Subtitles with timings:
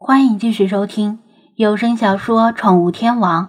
[0.00, 1.18] 欢迎继续收听
[1.56, 3.46] 有声小说《宠物天王》，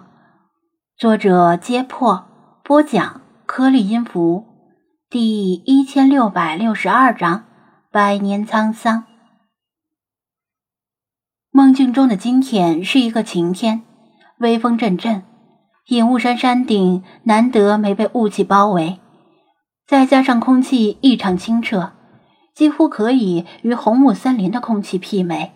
[0.98, 2.26] 作者：揭破，
[2.64, 4.46] 播讲：颗粒音符，
[5.08, 7.44] 第一千六百六十二章：
[7.92, 9.04] 百年沧桑。
[11.52, 13.82] 梦境中的今天是一个晴天，
[14.38, 15.22] 微风阵阵，
[15.86, 18.98] 隐雾山山顶难得没被雾气包围，
[19.86, 21.92] 再加上空气异常清澈，
[22.56, 25.52] 几乎可以与红木森林的空气媲美。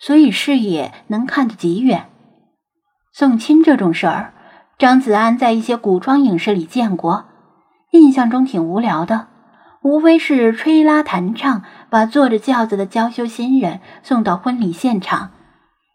[0.00, 2.06] 所以视野能看得极远。
[3.12, 4.32] 送亲这种事儿，
[4.78, 7.26] 张子安在一些古装影视里见过，
[7.90, 9.28] 印象中挺无聊的，
[9.82, 15.32] 无非是吹拉弹唱，把坐着轿子的娇羞新人送到婚礼现场，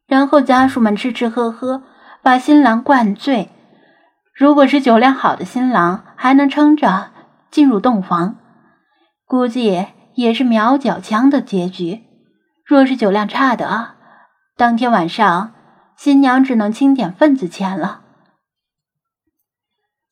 [0.08, 1.84] 然后家属们吃吃喝喝，
[2.22, 3.50] 把新郎灌醉。
[4.36, 7.12] 如果是酒量好的新郎，还能撑着
[7.50, 8.36] 进入洞房，
[9.26, 12.04] 估计也是秒脚枪的结局。
[12.66, 13.95] 若是酒量差的啊，
[14.58, 15.52] 当天晚上，
[15.98, 18.00] 新娘只能清点份子钱了。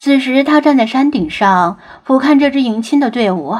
[0.02, 3.58] 此时，他站在山顶上俯瞰这支迎亲的队伍，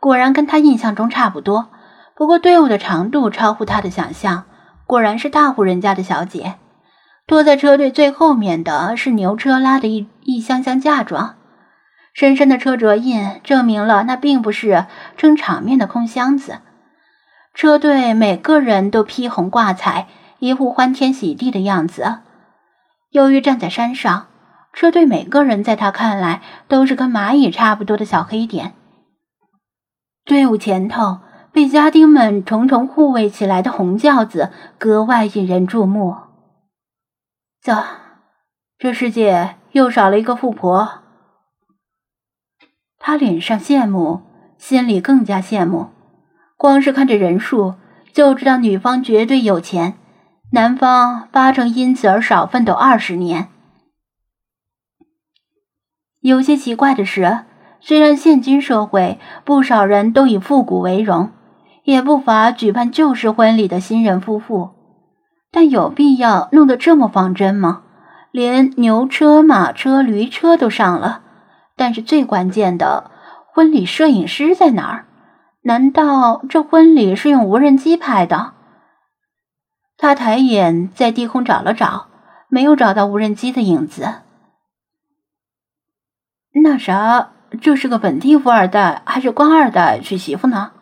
[0.00, 1.68] 果然跟他印象中差不多。
[2.16, 4.44] 不过，队伍的长度超乎他的想象，
[4.86, 6.54] 果然是大户人家的小姐。
[7.26, 11.36] 坐在车队最后面的是牛车拉的一一箱箱嫁妆，
[12.14, 14.86] 深深的车辙印证明了那并不是
[15.18, 16.60] 撑场面的空箱子。
[17.52, 20.08] 车队每个人都披红挂彩。
[20.42, 22.18] 一副欢天喜地的样子。
[23.10, 24.26] 由于站在山上，
[24.72, 28.72] 车队每个人在他看来都是跟蚂蚁差不多的小黑点。
[30.24, 31.20] 队伍前头
[31.52, 36.16] 被家丁们重重护卫起来的红轿子格外引人注目。
[37.62, 37.76] 走，
[38.80, 41.02] 这世界又少了一个富婆。
[42.98, 44.22] 他脸上羡慕，
[44.58, 45.90] 心里更加羡慕。
[46.56, 47.76] 光是看这人数，
[48.12, 49.98] 就知道女方绝对有钱。
[50.54, 53.48] 男方八成因此而少奋斗二十年。
[56.20, 57.44] 有些奇怪的是，
[57.80, 61.30] 虽然现今社会不少人都以复古为荣，
[61.84, 64.72] 也不乏举办旧式婚礼的新人夫妇，
[65.50, 67.84] 但有必要弄得这么仿真吗？
[68.30, 71.22] 连牛车、马车、驴车都上了，
[71.76, 73.10] 但是最关键的
[73.54, 75.06] 婚礼摄影师在哪儿？
[75.62, 78.52] 难道这婚礼是用无人机拍的？
[80.02, 82.08] 他抬眼在低空找了找，
[82.48, 84.22] 没有找到无人机的影子。
[86.60, 87.30] 那啥，
[87.60, 90.72] 这是个本地富二代还是官二代娶媳妇呢？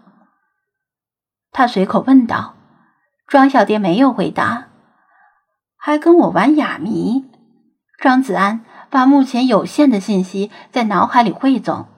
[1.53, 2.55] 他随口问道。
[3.27, 4.69] 庄小蝶没有回答，
[5.77, 7.27] 还跟我玩哑谜。
[7.99, 11.89] 张子安把目前有限的信息在脑海里汇总，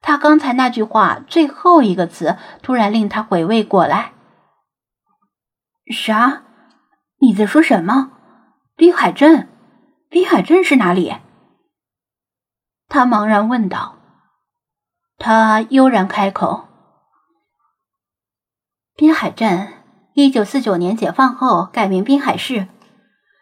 [0.00, 4.10] 他刚才那句话最后一个词突然令他回味过来。
[5.92, 6.42] 啥？
[7.20, 8.12] 你在说什么？
[8.76, 9.48] 滨海镇？
[10.08, 11.16] 滨海镇是哪里？
[12.86, 13.96] 他茫然问道。
[15.18, 16.68] 他悠然开口
[18.94, 19.72] ：“滨海镇，
[20.14, 22.68] 一九四九年解放后改名滨海市，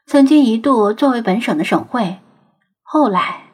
[0.07, 2.19] 曾经一度作为本省的省会。
[2.83, 3.51] 后来，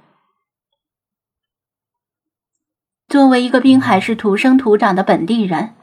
[3.08, 5.74] 作为一个滨海市土生土长的本地人，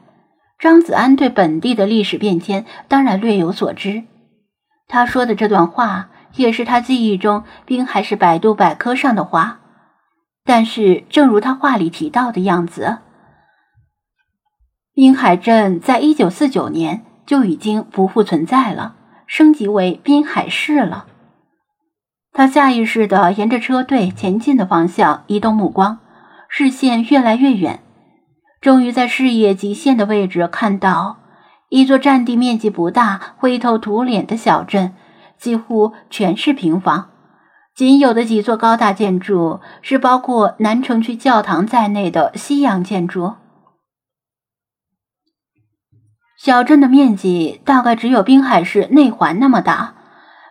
[0.58, 4.04] 张子安对本地的历史变迁当然略有所知。”
[4.90, 9.60] 他说的这段话也是他记忆中滨海市百度百科上的话，
[10.44, 12.98] 但是正如他话里提到的样子，
[14.92, 18.96] 滨海镇在一九四九年就已经不复存在了，
[19.28, 21.06] 升级为滨海市了。
[22.32, 26.00] 他下意识地沿着车队前进的方向移动目光，
[26.48, 27.78] 视线越来越远，
[28.60, 31.19] 终于在视野极限的位置看到。
[31.70, 34.92] 一座占地面积不大、灰头土脸的小镇，
[35.38, 37.10] 几乎全是平房，
[37.76, 43.34] 仅有的几座高大建筑是包括南城区教堂在内的西洋建筑。
[46.36, 49.94] 小镇的面积大概只有滨海市内环那么大，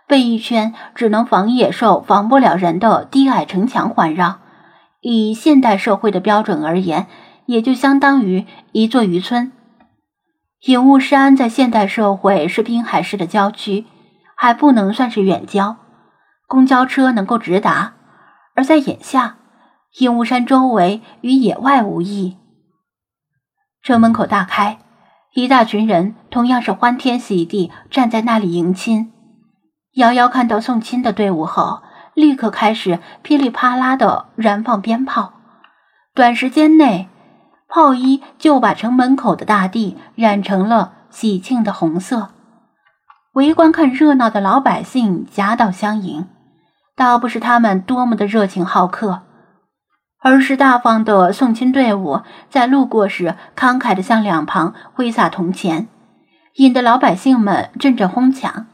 [0.06, 4.38] 被一圈只能防野兽、防不了人的低矮城墙环绕。
[5.02, 7.08] 以现代社会的标准而言，
[7.44, 9.52] 也就相当于一座渔村。
[10.66, 13.86] 影雾山在现代社会是滨海市的郊区，
[14.36, 15.76] 还不能算是远郊，
[16.46, 17.94] 公交车能够直达。
[18.54, 19.36] 而在眼下，
[20.00, 22.36] 影雾山周围与野外无异。
[23.82, 24.80] 车门口大开，
[25.32, 29.10] 一大群人同样是欢天喜地站在那里迎亲。
[29.94, 35.32] 瑶瑶看到送亲的队伍后，立刻开始噼里啪啦的燃放鞭炮，
[36.14, 37.08] 短时间内。
[37.70, 42.30] 炮衣就把城门口的大地染成了喜庆的红色，
[43.34, 46.26] 围观看热闹的老百姓夹道相迎，
[46.96, 49.22] 倒不是他们多么的热情好客，
[50.18, 55.86] 而是大方的送亲队伍在路过时慷慨的向两旁挥洒铜钱，
[56.56, 58.66] 引得老百姓们阵阵哄抢。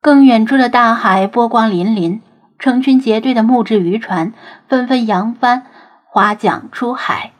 [0.00, 2.20] 更远处的大海波光粼粼，
[2.58, 4.32] 成群结队的木质渔船
[4.68, 5.66] 纷纷扬帆
[6.14, 7.32] 划桨出海。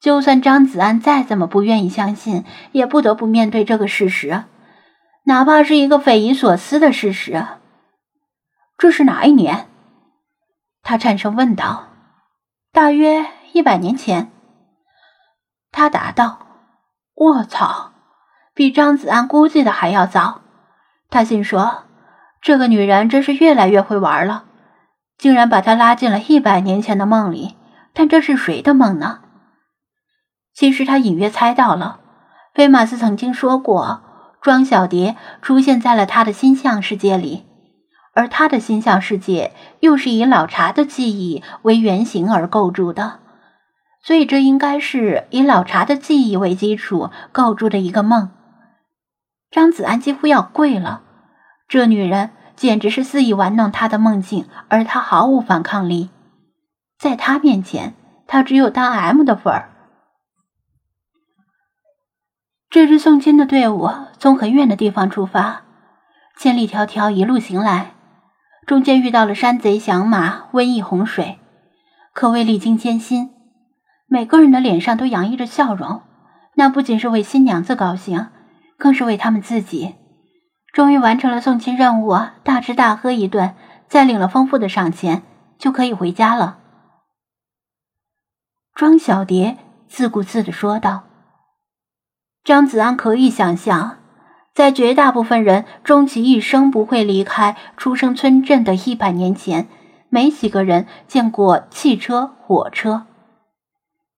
[0.00, 4.44] 就算张子安再怎么不愿意相信，也不得不面对这个事实，
[5.24, 7.44] 哪怕是一个匪夷所思的事实。
[8.78, 9.68] 这是哪一年？
[10.82, 11.88] 他颤声问道。
[12.72, 14.32] 大约一百年前。
[15.70, 16.46] 他答道。
[17.14, 17.92] 我操，
[18.54, 20.40] 比张子安估计的还要早。
[21.10, 21.84] 他心说。
[22.40, 24.44] 这个女人真是越来越会玩了，
[25.18, 27.56] 竟然把他拉进了一百年前的梦里。
[27.92, 29.20] 但这是谁的梦呢？
[30.54, 32.00] 其实他隐约猜到了，
[32.54, 34.02] 菲马斯曾经说过，
[34.40, 37.44] 庄小蝶出现在了他的心象世界里，
[38.14, 43.20] 而他的心象世界又是以老茶的记忆为原型而构筑的，
[44.02, 48.30] 所以这应该是以老茶的记忆为基础构筑的一个梦。
[49.50, 51.02] 张子安几乎要跪了。
[51.68, 56.10] 这女人简直是肆意玩弄他的梦境，而他毫无反抗力。
[56.98, 57.94] 在他面前，
[58.26, 59.70] 他只有当 M 的份儿。
[62.68, 65.62] 这支送亲的队伍从很远的地方出发，
[66.36, 67.94] 千里迢迢一路行来，
[68.66, 71.38] 中间遇到了山贼、响马、瘟疫、洪水，
[72.12, 73.30] 可谓历经艰辛。
[74.06, 76.02] 每个人的脸上都洋溢着笑容，
[76.54, 78.26] 那不仅是为新娘子高兴，
[78.76, 79.94] 更是为他们自己。
[80.72, 83.54] 终于完成了送亲任务，大吃大喝一顿，
[83.86, 85.22] 再领了丰富的赏钱，
[85.58, 86.58] 就可以回家了。
[88.78, 89.56] 庄小蝶
[89.88, 91.02] 自顾自的说道。
[92.44, 93.98] 张子安可以想象，
[94.54, 99.66] 在绝大部分人终其一生不会离开出生村镇的一百年前，
[100.10, 103.06] 没几个人见过汽车、火车，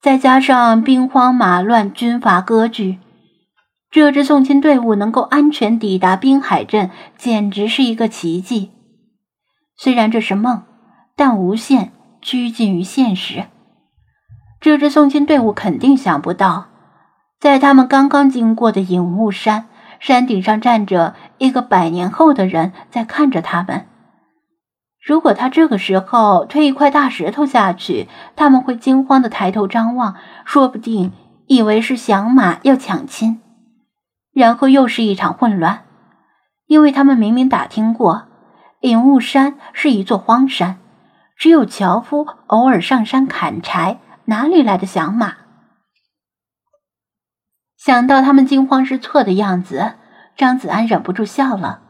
[0.03, 2.99] 再加上兵荒马乱、军阀割据。
[3.91, 8.73] 这支送亲队伍能够安全抵达滨海镇，简直是一个奇迹。
[9.79, 10.65] 虽然这是梦，
[11.17, 13.47] 但无限趋近于现实。
[14.61, 16.67] 这支送亲队伍肯定想不到，
[17.41, 19.69] 在他们刚刚经过的隐雾山
[19.99, 23.87] 山顶上，站着一个百年后的人在看着他们。
[25.03, 31.13] 如果他这个时候推一块大石头下去，他们会惊慌的抬头张望，说不定
[31.47, 33.41] 以为是响马要抢亲。
[34.35, 35.85] 然后又是一场混乱，
[36.67, 38.25] 因为他们明明打听过，
[38.81, 40.79] 隐雾山是一座荒山，
[41.35, 43.99] 只有樵夫偶尔上山砍柴，
[44.31, 45.39] 哪里来的响马？
[47.77, 49.95] 想到他们惊慌失措的样子，
[50.37, 51.83] 张子安忍不住笑了。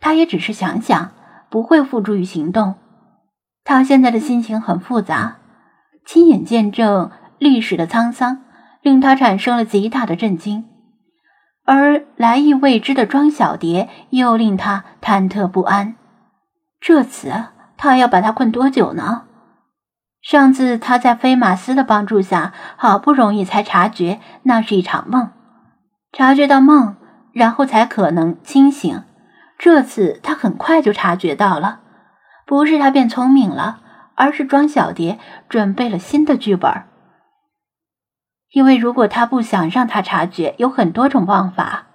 [0.00, 1.12] 他也只是想想，
[1.50, 2.76] 不会付诸于行动。
[3.64, 5.40] 他现在的心情很复杂，
[6.06, 8.44] 亲眼见证历史的沧桑，
[8.80, 10.64] 令他产生了极大的震惊。
[11.66, 15.96] 而来意未知的庄小蝶又令他忐忑不安。
[16.80, 17.30] 这次
[17.76, 19.26] 他要把他困多久呢？
[20.22, 25.32] 上次他在菲马斯的帮助下，好不容易才察觉那是一场梦，
[26.12, 26.96] 察觉到梦，
[27.32, 29.02] 然后才可能清醒。
[29.58, 31.80] 这次他很快就察觉到了，
[32.46, 33.80] 不是他变聪明了，
[34.14, 35.18] 而是庄小蝶
[35.48, 36.70] 准备了新的剧本。
[38.52, 41.86] 因为如果他不想让他察觉，有很多种方法。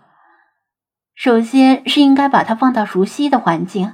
[1.16, 3.94] 首先是应该把他放到熟悉的环境，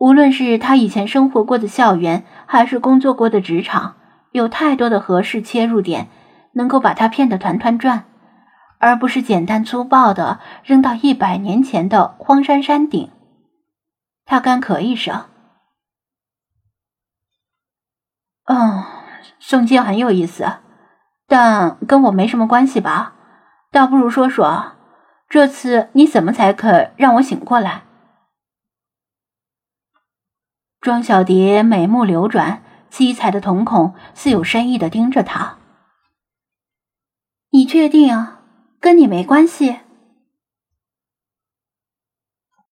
[0.00, 3.96] 无论是他以前生活过的校园，还是工作过的职场，
[4.32, 6.08] 有太多的合适切入点，
[6.54, 8.04] 能够把他骗得团团转，
[8.78, 13.10] 而不是简单粗暴的扔到一百年前的荒山山顶。
[14.24, 15.26] 他干咳一声
[18.48, 18.82] ：“嗯，
[19.38, 20.50] 宋静很有意思。”
[21.28, 23.12] 但跟我没什么关系吧？
[23.70, 24.72] 倒不如说说，
[25.28, 27.82] 这次你怎么才肯让我醒过来？
[30.80, 35.58] 庄小蝶眉目流转，七彩的瞳孔似有深意的盯着他。
[37.50, 38.26] 你确定
[38.80, 39.80] 跟你没关系？